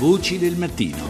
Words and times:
Voci 0.00 0.38
del 0.38 0.54
mattino. 0.54 1.02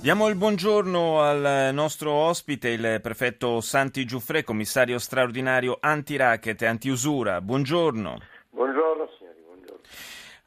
Diamo 0.00 0.28
il 0.28 0.36
buongiorno 0.36 1.22
al 1.22 1.74
nostro 1.74 2.12
ospite, 2.12 2.68
il 2.68 3.00
prefetto 3.02 3.60
Santi 3.60 4.04
Giuffre, 4.04 4.44
commissario 4.44 5.00
straordinario 5.00 5.78
anti-racket 5.80 6.62
e 6.62 6.66
anti-usura. 6.66 7.40
Buongiorno. 7.40 8.18
Buongiorno 8.50 9.08
signori, 9.18 9.40
buongiorno. 9.44 9.82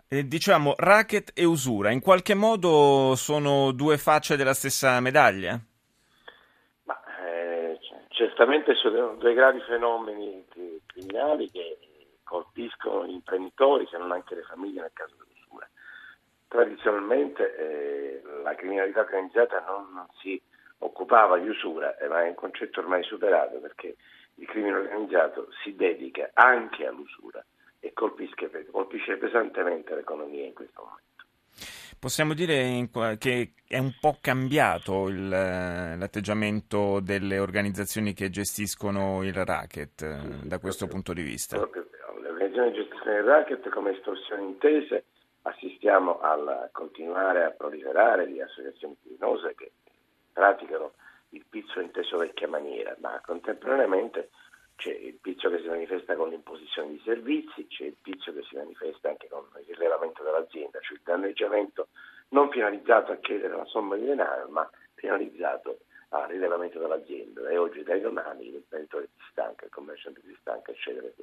Eh, 0.08 0.26
diciamo, 0.26 0.74
racket 0.78 1.32
e 1.36 1.44
usura 1.44 1.92
in 1.92 2.00
qualche 2.00 2.34
modo 2.34 3.16
sono 3.18 3.74
due 3.74 3.98
facce 3.98 4.38
della 4.38 4.54
stessa 4.54 5.02
medaglia? 5.02 5.60
Ma, 6.84 6.98
eh, 7.26 7.78
certamente 8.08 8.74
sono 8.76 9.16
due 9.16 9.34
gravi 9.34 9.60
fenomeni 9.68 10.46
criminali 10.86 11.52
che 11.52 11.78
colpiscono 12.24 13.06
gli 13.06 13.12
imprenditori, 13.12 13.86
se 13.92 13.98
non 13.98 14.14
anche 14.14 14.34
le 14.36 14.44
famiglie 14.44 14.80
nel 14.80 14.92
caso 14.94 15.12
dell'usura 15.12 15.27
tradizionalmente 16.58 17.56
eh, 17.56 18.22
la 18.42 18.56
criminalità 18.56 19.02
organizzata 19.02 19.64
non, 19.68 19.94
non, 19.94 20.08
si 20.20 20.42
occupava 20.80 21.38
di 21.38 21.48
usura, 21.48 21.96
eh, 21.98 22.08
ma 22.08 22.24
è 22.24 22.30
un 22.30 22.34
concetto 22.34 22.80
ormai 22.80 23.04
superato 23.04 23.60
perché 23.60 23.96
il 24.36 24.48
crimine 24.48 24.76
organizzato 24.76 25.50
si 25.64 25.76
dedica 25.76 26.32
anche 26.34 26.88
all'usura 26.88 27.46
e 27.80 27.94
colpisce, 27.94 28.50
colpisce 28.72 29.18
pesantemente 29.18 29.94
l'economia 29.94 30.46
in 30.46 30.54
questo 30.56 30.82
momento. 30.82 31.06
Possiamo 32.00 32.34
dire 32.34 32.88
che 33.20 33.54
è 33.68 33.78
un 33.78 33.96
po' 34.00 34.18
cambiato 34.20 35.10
il, 35.10 35.30
l'atteggiamento 35.30 37.00
delle 37.02 37.38
organizzazioni 37.38 38.14
che 38.14 38.30
gestiscono 38.30 39.24
il 39.24 39.34
racket 39.46 40.02
eh, 40.02 40.18
da 40.44 40.58
questo 40.58 40.88
proprio, 40.88 41.04
punto 41.04 41.14
di 41.14 41.22
vista? 41.22 41.58
Proprio, 41.58 41.88
le 42.20 42.30
organizzazioni 42.30 42.72
che 42.72 42.78
gestiscono 42.82 43.16
il 43.16 43.24
racket 43.24 43.70
come 43.70 43.92
estorsioni 43.92 44.44
intese 44.44 45.06
assistiamo 45.48 46.20
al 46.20 46.70
continuare 46.72 47.44
a 47.44 47.52
proliferare 47.52 48.28
di 48.28 48.42
associazioni 48.42 48.98
criminose 49.02 49.56
che 49.56 49.72
praticano 50.32 50.94
il 51.30 51.46
pizzo 51.50 51.80
inteso 51.80 52.18
vecchia 52.18 52.48
maniera, 52.48 52.96
ma 53.00 53.22
contemporaneamente 53.26 54.30
c'è 54.76 54.92
il 54.92 55.16
pizzo 55.16 55.50
che 55.50 55.60
si 55.60 55.68
manifesta 55.68 56.16
con 56.16 56.30
l'imposizione 56.30 56.92
di 56.92 57.02
servizi, 57.04 57.68
c'è 57.68 57.86
il 57.86 57.96
pizzo 58.02 58.32
che 58.32 58.44
si 58.44 58.56
manifesta 58.56 59.10
anche 59.10 59.28
con 59.28 59.46
il 59.68 59.76
rilevamento 59.76 60.24
dell'azienda, 60.24 60.80
cioè 60.82 60.98
il 60.98 61.04
danneggiamento 61.04 61.88
non 62.30 62.50
finalizzato 62.50 63.12
a 63.12 63.18
chiedere 63.18 63.56
la 63.56 63.66
somma 63.66 63.96
di 63.96 64.06
denaro, 64.06 64.48
ma 64.50 64.70
finalizzato 64.94 65.80
al 66.10 66.28
rilevamento 66.28 66.80
dell'azienda. 66.80 67.50
E 67.50 67.58
oggi 67.58 67.84
dai 67.84 68.02
domani 68.02 68.52
l'imprenditore 68.52 69.10
si 69.16 69.24
stanca, 69.32 69.66
il 69.66 69.72
commerciante 69.72 70.22
si 70.24 70.38
stanca, 70.40 70.72
eccetera, 70.72 71.08
e 71.08 71.14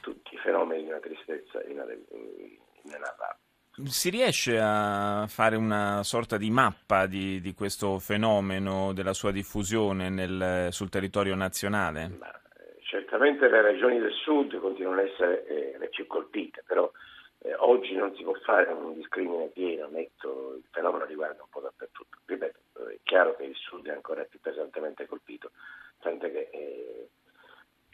Tutti 0.00 0.36
fenomeni 0.38 0.84
di 0.84 0.88
una 0.88 1.00
tristezza 1.00 1.60
RAP. 1.60 3.38
Si 3.84 4.10
riesce 4.10 4.58
a 4.60 5.26
fare 5.28 5.56
una 5.56 6.02
sorta 6.02 6.36
di 6.36 6.50
mappa 6.50 7.06
di, 7.06 7.40
di 7.40 7.54
questo 7.54 7.98
fenomeno, 7.98 8.92
della 8.92 9.14
sua 9.14 9.30
diffusione 9.30 10.10
nel, 10.10 10.68
sul 10.70 10.90
territorio 10.90 11.34
nazionale? 11.34 12.08
Ma, 12.18 12.30
eh, 12.30 12.78
certamente 12.82 13.48
le 13.48 13.62
regioni 13.62 13.98
del 13.98 14.12
sud 14.12 14.58
continuano 14.58 15.00
ad 15.00 15.06
essere 15.06 15.46
eh, 15.46 15.78
le 15.78 15.88
più 15.88 16.06
colpite, 16.06 16.62
però 16.66 16.90
eh, 17.38 17.54
oggi 17.54 17.94
non 17.94 18.14
si 18.16 18.22
può 18.22 18.34
fare 18.44 18.70
un 18.72 18.94
discrimine 18.94 19.46
pieno, 19.46 19.88
netto, 19.88 20.56
il 20.56 20.64
fenomeno 20.70 21.04
riguarda 21.04 21.42
un 21.42 21.48
po' 21.48 21.60
dappertutto. 21.60 22.18
Ripeto, 22.26 22.88
è 22.88 22.98
chiaro 23.02 23.36
che 23.36 23.44
il 23.44 23.56
sud 23.56 23.86
è 23.86 23.92
ancora 23.92 24.24
più 24.24 24.40
pesantemente 24.40 25.06
colpito, 25.06 25.52
tant'è 26.00 26.30
che 26.30 26.48
eh, 26.52 27.08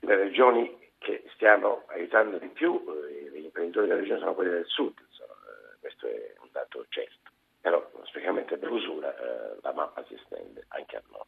le 0.00 0.16
regioni 0.16 0.84
che 1.06 1.22
stiamo 1.34 1.84
aiutando 1.86 2.36
di 2.38 2.48
più, 2.48 2.82
eh, 2.84 3.30
gli 3.30 3.44
imprenditori 3.44 3.86
della 3.86 4.00
regione 4.00 4.18
sono 4.18 4.34
quelli 4.34 4.50
del 4.50 4.66
sud, 4.66 4.92
insomma, 5.08 5.34
eh, 5.34 5.78
questo 5.78 6.08
è 6.08 6.34
un 6.40 6.48
dato 6.50 6.84
certo. 6.88 7.30
Però, 7.60 7.88
specialmente 8.02 8.56
per 8.56 8.68
l'usura, 8.68 9.14
eh, 9.16 9.56
la 9.62 9.72
mappa 9.72 10.04
si 10.08 10.14
estende 10.14 10.64
anche 10.66 10.96
al 10.96 11.02
nord. 11.12 11.26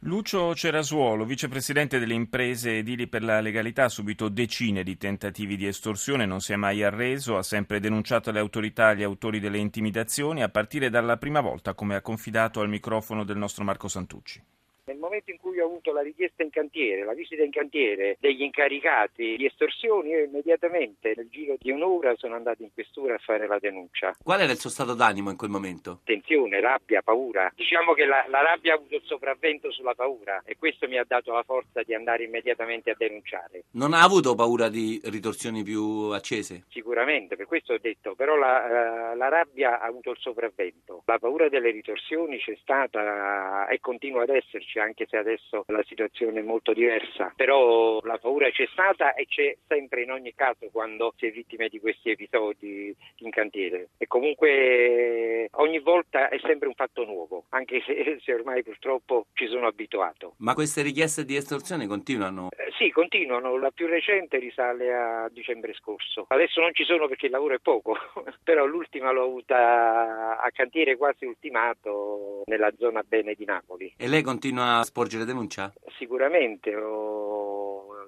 Lucio 0.00 0.56
Cerasuolo, 0.56 1.24
vicepresidente 1.24 2.00
delle 2.00 2.14
imprese 2.14 2.78
edili 2.78 3.06
per 3.06 3.22
la 3.22 3.40
legalità, 3.40 3.84
ha 3.84 3.88
subito 3.88 4.28
decine 4.28 4.82
di 4.82 4.96
tentativi 4.96 5.56
di 5.56 5.68
estorsione, 5.68 6.26
non 6.26 6.40
si 6.40 6.52
è 6.52 6.56
mai 6.56 6.82
arreso, 6.82 7.36
ha 7.36 7.44
sempre 7.44 7.78
denunciato 7.78 8.30
alle 8.30 8.40
autorità 8.40 8.92
gli 8.92 9.04
autori 9.04 9.38
delle 9.38 9.58
intimidazioni, 9.58 10.42
a 10.42 10.48
partire 10.48 10.90
dalla 10.90 11.16
prima 11.16 11.40
volta, 11.40 11.74
come 11.74 11.94
ha 11.94 12.02
confidato 12.02 12.60
al 12.60 12.68
microfono 12.68 13.22
del 13.22 13.36
nostro 13.36 13.62
Marco 13.62 13.86
Santucci. 13.86 14.42
Nel 14.86 14.98
momento 14.98 15.30
in 15.30 15.38
cui 15.38 15.58
ho 15.60 15.64
avuto 15.64 15.92
la 15.92 16.02
richiesta 16.02 16.42
in 16.42 16.50
cantiere, 16.50 17.04
la 17.04 17.14
visita 17.14 17.42
in 17.42 17.50
cantiere 17.50 18.18
degli 18.20 18.42
incaricati 18.42 19.34
di 19.34 19.46
estorsioni, 19.46 20.10
io 20.10 20.24
immediatamente 20.24 21.14
nel 21.16 21.28
giro 21.30 21.56
di 21.58 21.70
un'ora 21.70 22.14
sono 22.16 22.34
andato 22.34 22.62
in 22.62 22.68
questura 22.70 23.14
a 23.14 23.18
fare 23.18 23.46
la 23.46 23.58
denuncia. 23.58 24.14
Qual 24.22 24.38
era 24.38 24.52
il 24.52 24.58
suo 24.58 24.68
stato 24.68 24.92
d'animo 24.92 25.30
in 25.30 25.38
quel 25.38 25.48
momento? 25.48 26.00
Tensione, 26.04 26.60
rabbia, 26.60 27.00
paura. 27.00 27.50
Diciamo 27.54 27.94
che 27.94 28.04
la, 28.04 28.26
la 28.28 28.42
rabbia 28.42 28.74
ha 28.74 28.76
avuto 28.76 28.96
il 28.96 29.02
sopravvento 29.04 29.72
sulla 29.72 29.94
paura 29.94 30.42
e 30.44 30.58
questo 30.58 30.86
mi 30.86 30.98
ha 30.98 31.04
dato 31.08 31.32
la 31.32 31.44
forza 31.44 31.82
di 31.82 31.94
andare 31.94 32.24
immediatamente 32.24 32.90
a 32.90 32.94
denunciare. 32.94 33.64
Non 33.70 33.94
ha 33.94 34.02
avuto 34.02 34.34
paura 34.34 34.68
di 34.68 35.00
ritorsioni 35.04 35.62
più 35.62 36.10
accese? 36.12 36.64
Sicuramente, 36.68 37.36
per 37.36 37.46
questo 37.46 37.72
ho 37.72 37.78
detto, 37.78 38.14
però 38.14 38.36
la, 38.36 39.12
uh, 39.12 39.16
la 39.16 39.28
rabbia 39.28 39.80
ha 39.80 39.86
avuto 39.86 40.10
il 40.10 40.18
sopravvento. 40.20 41.04
La 41.06 41.18
paura 41.18 41.48
delle 41.48 41.70
ritorsioni 41.70 42.36
c'è 42.36 42.54
stata 42.60 43.66
e 43.68 43.80
continua 43.80 44.24
ad 44.24 44.28
esserci 44.28 44.72
esserci, 44.74 44.78
anche 44.78 45.06
se 45.08 45.16
adesso 45.16 45.64
la 45.68 45.82
situazione 45.86 46.40
è 46.40 46.42
molto 46.42 46.72
diversa, 46.72 47.32
però 47.34 48.00
la 48.02 48.18
paura 48.18 48.50
c'è 48.50 48.66
stata 48.72 49.14
e 49.14 49.26
c'è 49.26 49.56
sempre 49.66 50.02
in 50.02 50.10
ogni 50.10 50.34
caso 50.34 50.68
quando 50.72 51.14
si 51.16 51.26
è 51.26 51.30
vittime 51.30 51.68
di 51.68 51.78
questi 51.78 52.10
episodi 52.10 52.94
in 53.18 53.30
cantiere. 53.30 53.90
E 53.98 54.06
comunque 54.06 55.48
ogni 55.52 55.78
volta 55.78 56.28
è 56.28 56.38
sempre 56.42 56.68
un 56.68 56.74
fatto 56.74 57.04
nuovo, 57.04 57.44
anche 57.50 57.82
se, 57.86 58.18
se 58.22 58.34
ormai 58.34 58.62
purtroppo 58.62 59.26
ci 59.34 59.46
sono 59.46 59.66
abituato. 59.66 60.34
Ma 60.38 60.54
queste 60.54 60.82
richieste 60.82 61.24
di 61.24 61.36
estorsione 61.36 61.86
continuano? 61.86 62.48
Eh, 62.50 62.72
sì, 62.78 62.90
continuano. 62.90 63.56
La 63.56 63.70
più 63.70 63.86
recente 63.86 64.38
risale 64.38 64.92
a 64.92 65.28
dicembre 65.30 65.74
scorso. 65.74 66.26
Adesso 66.28 66.60
non 66.60 66.74
ci 66.74 66.84
sono 66.84 67.06
perché 67.08 67.26
il 67.26 67.32
lavoro 67.32 67.54
è 67.54 67.58
poco, 67.60 67.96
però 68.42 68.64
l'ultima 68.66 69.12
l'ho 69.12 69.24
avuta 69.24 70.38
a 70.40 70.50
cantiere 70.50 70.96
quasi 70.96 71.24
ultimato 71.24 72.42
nella 72.46 72.72
zona 72.78 73.02
bene 73.06 73.34
di 73.34 73.44
Napoli. 73.44 73.94
E 73.96 74.08
lei 74.08 74.22
continua 74.22 74.63
a 74.64 74.82
sporgere 74.84 75.24
denuncia? 75.24 75.72
Sicuramente, 75.98 76.74
ho 76.74 77.23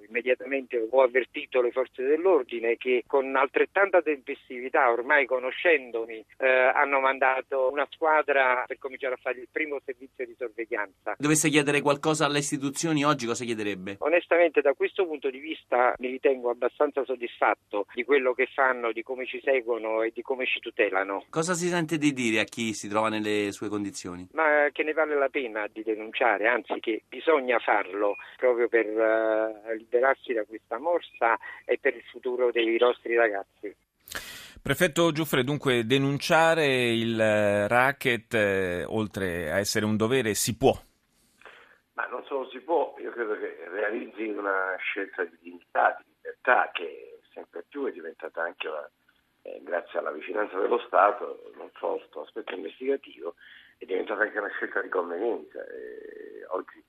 immediatamente 0.09 0.87
ho 0.91 1.03
avvertito 1.03 1.61
le 1.61 1.71
forze 1.71 2.03
dell'ordine 2.03 2.77
che 2.77 3.05
con 3.07 3.35
altrettanta 3.37 4.03
tempestività, 4.03 4.91
ormai 4.91 5.27
conoscendomi, 5.27 6.25
eh, 6.39 6.47
hanno 6.47 7.01
mandato 7.01 7.71
una 7.71 7.87
squadra 7.91 8.65
per 8.67 8.79
cominciare 8.79 9.15
a 9.15 9.19
fare 9.21 9.41
il 9.41 9.49
primo 9.51 9.79
servizio 9.85 10.25
di 10.27 10.35
sorveglianza. 10.39 11.15
Dovesse 11.19 11.49
chiedere 11.49 11.81
qualcosa 11.81 12.27
alle 12.27 12.39
istituzioni 12.39 13.05
oggi 13.05 13.27
cosa 13.27 13.45
chiederebbe? 13.45 13.97
Onestamente 14.01 14.61
da 14.61 14.75
questo 14.75 15.07
punto 15.07 15.31
di 15.31 15.39
vista 15.39 15.95
mi 15.99 16.09
ritengo 16.09 16.51
abbastanza 16.51 17.05
soddisfatto 17.05 17.87
di 17.95 18.05
quello 18.05 18.33
che 18.35 18.47
fanno, 18.53 18.93
di 18.93 19.03
come 19.03 19.27
ci 19.27 19.41
seguono 19.43 20.03
e 20.03 20.11
di 20.15 20.23
come 20.23 20.47
ci 20.47 20.61
tutelano. 20.61 21.25
Cosa 21.31 21.55
si 21.55 21.69
sente 21.69 21.99
di 21.99 22.13
dire 22.13 22.41
a 22.41 22.45
chi 22.45 22.73
si 22.73 22.89
trova 22.89 23.09
nelle 23.09 23.53
sue 23.53 23.69
condizioni? 23.69 24.29
Ma 24.33 24.69
che 24.73 24.83
ne 24.83 24.93
vale 24.93 25.17
la 25.17 25.29
pena 25.29 25.67
di 25.73 25.83
denunciare, 25.83 26.47
anzi 26.47 26.79
che 26.81 27.03
bisogna 27.09 27.59
farlo 27.59 28.17
proprio 28.37 28.69
per 28.69 28.87
uh, 28.87 29.71
liberarsi 29.97 30.33
da 30.33 30.45
questa 30.45 30.79
morsa 30.79 31.39
e 31.65 31.79
per 31.79 31.95
il 31.95 32.03
futuro 32.05 32.51
dei 32.51 32.77
nostri 32.79 33.17
ragazzi. 33.17 33.75
Prefetto 34.63 35.13
Giuffre, 35.13 35.45
dunque 35.45 35.87
denunciare 35.87 36.67
il 36.93 37.19
eh, 37.21 37.69
racket, 37.69 38.35
eh, 38.35 38.85
oltre 38.85 39.51
a 39.51 39.59
essere 39.59 39.85
un 39.85 39.97
dovere, 39.97 40.35
si 40.35 40.57
può? 40.57 40.73
Ma 41.95 42.07
non 42.07 42.25
solo 42.27 42.49
si 42.51 42.59
può, 42.61 42.95
io 42.99 43.11
credo 43.13 43.39
che 43.39 43.57
realizzi 43.71 44.25
una 44.25 44.75
scelta 44.79 45.25
di 45.25 45.37
dignità, 45.41 45.97
di 45.99 46.13
libertà, 46.17 46.71
che 46.73 47.21
sempre 47.33 47.65
più 47.69 47.87
è 47.87 47.93
diventata 47.93 48.43
anche, 48.43 48.69
la, 48.69 48.91
eh, 49.43 49.61
grazie 49.63 50.01
alla 50.01 50.11
vicinanza 50.11 50.59
dello 50.59 50.83
Stato, 50.87 51.53
non 51.57 51.71
solo 51.79 52.01
sotto 52.01 52.21
l'aspetto 52.21 52.55
investigativo, 52.55 53.37
è 53.79 53.85
diventata 53.85 54.23
anche 54.23 54.39
una 54.39 54.51
scelta 54.51 54.83
di 54.83 54.89
convenienza. 54.89 55.65
Eh, 55.65 56.45
oggi 56.49 56.83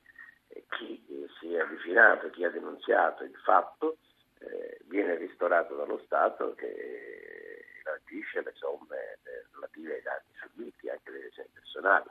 chi 0.68 1.02
si 1.40 1.54
è 1.54 1.60
avvicinato, 1.60 2.30
chi 2.30 2.44
ha 2.44 2.50
denunziato 2.50 3.24
il 3.24 3.36
fatto, 3.44 3.98
eh, 4.40 4.78
viene 4.84 5.16
ristorato 5.16 5.74
dallo 5.74 6.00
Stato 6.04 6.54
che 6.54 7.64
elargisce 7.82 8.42
le 8.42 8.52
somme 8.54 9.18
relative 9.52 9.94
ai 9.94 10.02
danni 10.02 10.32
subiti, 10.40 10.88
anche 10.88 11.10
le 11.10 11.20
lesioni 11.22 11.48
personali. 11.52 12.08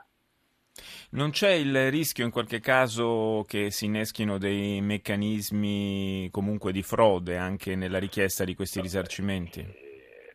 Non 1.10 1.30
c'è 1.30 1.52
il 1.52 1.90
rischio 1.90 2.24
in 2.24 2.30
qualche 2.30 2.60
caso 2.60 3.42
che 3.48 3.70
si 3.70 3.86
inneschino 3.86 4.36
dei 4.36 4.82
meccanismi 4.82 6.28
comunque 6.30 6.70
di 6.70 6.82
frode 6.82 7.38
anche 7.38 7.74
nella 7.76 7.98
richiesta 7.98 8.44
di 8.44 8.54
questi 8.54 8.80
risarcimenti? 8.80 9.60
Eh, 9.60 10.34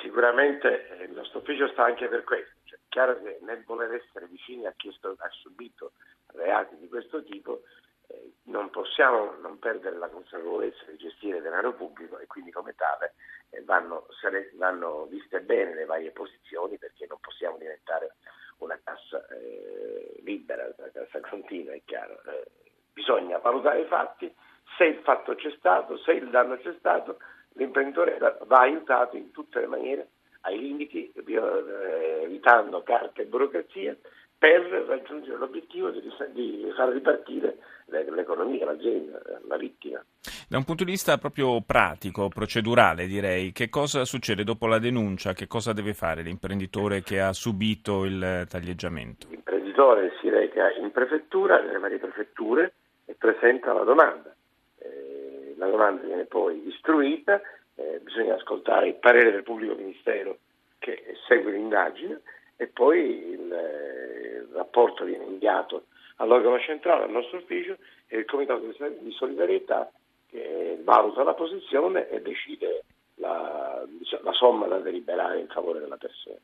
sicuramente 0.00 1.04
il 1.06 1.10
nostro 1.10 1.40
ufficio 1.40 1.68
sta 1.68 1.84
anche 1.84 2.08
per 2.08 2.24
questo. 2.24 2.54
Cioè, 2.64 2.78
è 2.78 2.82
chiaro 2.88 3.20
che 3.22 3.38
nel 3.42 3.62
voler 3.64 3.92
essere 3.92 4.26
vicini 4.28 4.66
a 4.66 4.72
chi 4.76 4.88
ha 4.88 5.28
subito 5.42 5.92
reati 6.36 6.76
di 6.76 6.88
questo 6.88 7.22
tipo, 7.24 7.62
eh, 8.08 8.32
non 8.44 8.70
possiamo 8.70 9.34
non 9.40 9.58
perdere 9.58 9.96
la 9.96 10.08
consapevolezza 10.08 10.84
di 10.88 10.96
gestire 10.96 11.40
denaro 11.40 11.74
pubblico 11.74 12.18
e 12.18 12.26
quindi 12.26 12.50
come 12.52 12.74
tale 12.74 13.14
eh, 13.50 13.62
vanno, 13.62 14.06
vanno, 14.54 15.06
viste 15.06 15.40
bene 15.40 15.74
le 15.74 15.84
varie 15.84 16.12
posizioni 16.12 16.78
perché 16.78 17.06
non 17.08 17.18
possiamo 17.20 17.56
diventare 17.58 18.14
una 18.58 18.78
cassa 18.82 19.26
eh, 19.28 20.20
libera, 20.22 20.72
una 20.76 20.90
cassa 20.92 21.20
continua, 21.28 21.72
è 21.72 21.82
chiaro. 21.84 22.20
Eh, 22.26 22.46
bisogna 22.92 23.38
valutare 23.38 23.80
i 23.80 23.86
fatti, 23.86 24.34
se 24.76 24.84
il 24.84 24.98
fatto 25.02 25.34
c'è 25.34 25.50
stato, 25.58 25.98
se 25.98 26.12
il 26.12 26.30
danno 26.30 26.56
c'è 26.58 26.74
stato, 26.78 27.18
l'imprenditore 27.54 28.18
va 28.18 28.60
aiutato 28.60 29.16
in 29.16 29.30
tutte 29.32 29.60
le 29.60 29.66
maniere 29.66 30.08
ai 30.42 30.58
limiti, 30.58 31.12
eh, 31.12 32.20
evitando 32.22 32.82
carte 32.82 33.22
e 33.22 33.26
burocrazia, 33.26 33.96
per 34.38 34.60
raggiungere 34.86 35.36
l'obiettivo 35.38 35.90
di, 35.90 36.00
di 36.32 36.72
far 36.76 36.90
ripartire 36.90 37.58
l'economia, 37.86 38.64
l'azienda, 38.64 39.20
la 39.46 39.56
vittima. 39.56 40.04
Da 40.48 40.58
un 40.58 40.64
punto 40.64 40.84
di 40.84 40.90
vista 40.90 41.18
proprio 41.18 41.60
pratico, 41.60 42.28
procedurale 42.28 43.06
direi, 43.06 43.52
che 43.52 43.68
cosa 43.68 44.04
succede 44.04 44.44
dopo 44.44 44.66
la 44.66 44.78
denuncia? 44.78 45.32
Che 45.32 45.46
cosa 45.46 45.72
deve 45.72 45.94
fare 45.94 46.22
l'imprenditore 46.22 47.02
che 47.02 47.20
ha 47.20 47.32
subito 47.32 48.04
il 48.04 48.46
taglieggiamento? 48.48 49.28
L'imprenditore 49.30 50.12
si 50.20 50.28
reca 50.28 50.70
in 50.72 50.90
prefettura, 50.90 51.60
nelle 51.60 51.78
varie 51.78 51.98
prefetture, 51.98 52.74
e 53.04 53.14
presenta 53.14 53.72
la 53.72 53.84
domanda. 53.84 54.34
Eh, 54.78 55.54
la 55.56 55.66
domanda 55.68 56.02
viene 56.02 56.24
poi 56.24 56.66
istruita, 56.68 57.40
eh, 57.76 58.00
bisogna 58.02 58.34
ascoltare 58.34 58.88
il 58.88 58.94
parere 58.94 59.30
del 59.30 59.42
pubblico 59.42 59.74
ministero 59.74 60.38
che 60.78 61.16
segue 61.26 61.52
l'indagine 61.52 62.20
e 62.56 62.66
poi 62.68 63.30
il, 63.30 63.40
il 63.40 64.25
rapporto 64.56 65.04
viene 65.04 65.24
inviato 65.24 65.84
all'organo 66.16 66.58
centrale, 66.58 67.04
al 67.04 67.10
nostro 67.10 67.38
ufficio 67.38 67.76
e 68.08 68.18
il 68.18 68.24
Comitato 68.24 68.64
di 68.64 69.12
solidarietà 69.12 69.90
che 70.28 70.78
valuta 70.82 71.22
la 71.22 71.34
posizione 71.34 72.08
e 72.08 72.20
decide 72.20 72.84
la, 73.16 73.84
la 74.22 74.32
somma 74.32 74.66
da 74.66 74.78
deliberare 74.78 75.40
in 75.40 75.48
favore 75.48 75.80
della 75.80 75.96
persona. 75.96 76.38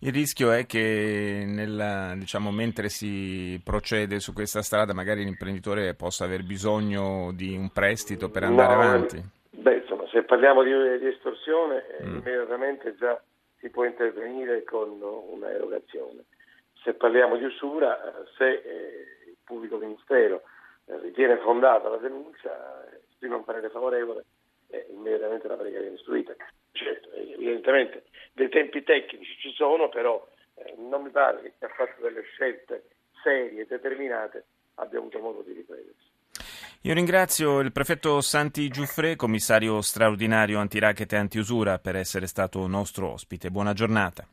Il 0.00 0.12
rischio 0.12 0.52
è 0.52 0.64
che 0.64 1.42
nella, 1.44 2.14
diciamo, 2.16 2.52
mentre 2.52 2.88
si 2.88 3.60
procede 3.64 4.20
su 4.20 4.32
questa 4.32 4.62
strada 4.62 4.94
magari 4.94 5.24
l'imprenditore 5.24 5.94
possa 5.94 6.24
aver 6.24 6.44
bisogno 6.44 7.32
di 7.34 7.56
un 7.56 7.70
prestito 7.70 8.30
per 8.30 8.44
andare 8.44 8.74
no, 8.74 8.80
avanti? 8.80 9.22
Beh, 9.50 9.78
insomma, 9.78 10.06
se 10.08 10.22
parliamo 10.22 10.62
di, 10.62 10.70
di 11.00 11.06
estorsione, 11.08 11.84
mm. 12.00 12.16
immediatamente 12.18 12.94
già 12.96 13.20
si 13.58 13.70
può 13.70 13.84
intervenire 13.84 14.62
con 14.62 15.00
un'erogazione. 15.00 16.24
Se 16.88 16.94
parliamo 16.94 17.36
di 17.36 17.44
usura, 17.44 18.00
se 18.38 18.48
eh, 18.48 19.26
il 19.26 19.36
pubblico 19.44 19.76
ministero 19.76 20.40
eh, 20.86 20.98
ritiene 21.00 21.36
fondata 21.36 21.90
la 21.90 21.98
denuncia, 21.98 22.82
esprime 23.10 23.34
un 23.34 23.44
parere 23.44 23.68
favorevole 23.68 24.24
e 24.70 24.86
immediatamente 24.88 25.48
la 25.48 25.56
prega 25.56 25.80
viene 25.80 25.96
istruita. 25.96 26.34
Certo, 26.72 27.12
evidentemente 27.12 28.04
dei 28.32 28.48
tempi 28.48 28.82
tecnici 28.84 29.36
ci 29.38 29.52
sono, 29.52 29.90
però 29.90 30.26
eh, 30.54 30.76
non 30.78 31.02
mi 31.02 31.10
pare 31.10 31.42
che 31.42 31.52
chi 31.58 31.64
ha 31.66 31.68
fatto 31.68 32.00
delle 32.00 32.22
scelte 32.22 32.84
serie 33.22 33.60
e 33.60 33.66
determinate 33.66 34.46
abbia 34.76 34.98
avuto 34.98 35.18
modo 35.18 35.42
di 35.42 35.52
riprendersi. 35.52 36.06
Io 36.82 36.94
ringrazio 36.94 37.60
il 37.60 37.70
prefetto 37.70 38.22
Santi 38.22 38.66
Giuffre, 38.68 39.14
commissario 39.14 39.82
straordinario 39.82 40.58
antiracket 40.58 41.12
e 41.12 41.16
antiusura, 41.16 41.78
per 41.80 41.96
essere 41.96 42.26
stato 42.26 42.66
nostro 42.66 43.12
ospite. 43.12 43.50
Buona 43.50 43.74
giornata. 43.74 44.26